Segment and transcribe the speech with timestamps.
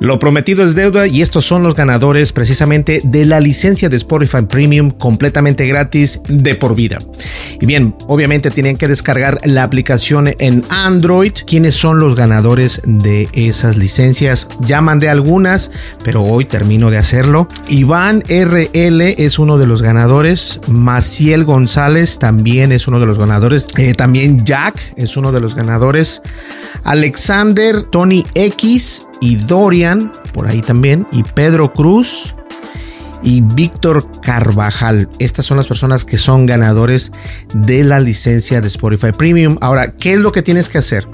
[0.00, 4.40] Lo prometido es deuda y estos son los ganadores precisamente de la licencia de Spotify
[4.48, 7.00] Premium completamente gratis de por vida.
[7.60, 11.32] Y bien, obviamente tienen que descargar la aplicación en Android.
[11.46, 14.48] ¿Quiénes son los ganadores de esas licencias?
[14.60, 15.70] Ya mandé algunas,
[16.02, 17.46] pero hoy termino de hacerlo.
[17.68, 20.60] Iván RL es uno de los ganadores.
[20.66, 23.66] Maciel González también es uno de los ganadores.
[23.76, 26.22] Eh, también Jack es uno de los ganadores.
[26.84, 32.34] Alexander Tony X y Dorian, por ahí también, y Pedro Cruz
[33.22, 35.08] y Víctor Carvajal.
[35.18, 37.12] Estas son las personas que son ganadores
[37.52, 39.58] de la licencia de Spotify Premium.
[39.60, 41.06] Ahora, ¿qué es lo que tienes que hacer?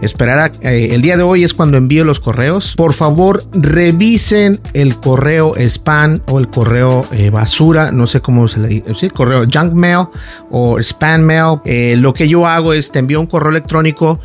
[0.00, 2.74] Esperar a, eh, el día de hoy es cuando envío los correos.
[2.76, 8.60] Por favor, revisen el correo spam o el correo eh, basura, no sé cómo se
[8.60, 10.06] le dice, sí, correo junk mail
[10.50, 11.58] o spam mail.
[11.64, 14.18] Eh, lo que yo hago es te envío un correo electrónico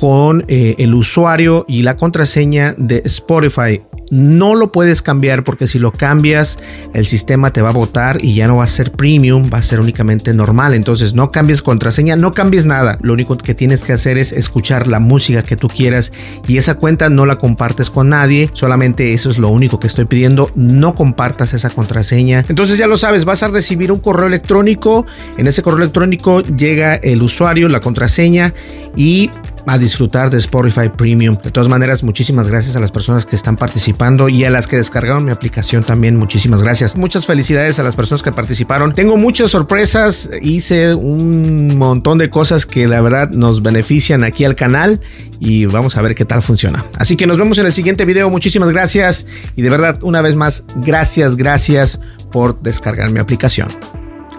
[0.00, 3.82] con eh, el usuario y la contraseña de Spotify.
[4.10, 6.58] No lo puedes cambiar porque si lo cambias
[6.94, 9.62] el sistema te va a votar y ya no va a ser premium, va a
[9.62, 10.72] ser únicamente normal.
[10.72, 12.96] Entonces no cambies contraseña, no cambies nada.
[13.02, 16.12] Lo único que tienes que hacer es escuchar la música que tú quieras
[16.46, 18.50] y esa cuenta no la compartes con nadie.
[18.54, 20.50] Solamente eso es lo único que estoy pidiendo.
[20.54, 22.44] No compartas esa contraseña.
[22.48, 25.04] Entonces ya lo sabes, vas a recibir un correo electrónico.
[25.36, 28.54] En ese correo electrónico llega el usuario, la contraseña
[28.96, 29.30] y
[29.66, 31.36] a disfrutar de Spotify Premium.
[31.42, 34.76] De todas maneras, muchísimas gracias a las personas que están participando y a las que
[34.76, 36.16] descargaron mi aplicación también.
[36.16, 36.96] Muchísimas gracias.
[36.96, 38.94] Muchas felicidades a las personas que participaron.
[38.94, 40.30] Tengo muchas sorpresas.
[40.40, 45.00] Hice un montón de cosas que la verdad nos benefician aquí al canal
[45.40, 46.84] y vamos a ver qué tal funciona.
[46.98, 48.30] Así que nos vemos en el siguiente video.
[48.30, 49.26] Muchísimas gracias
[49.56, 53.68] y de verdad, una vez más, gracias, gracias por descargar mi aplicación.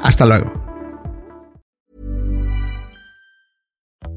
[0.04, 0.59] Hasta luego.